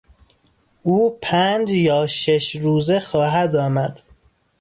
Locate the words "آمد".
3.55-4.01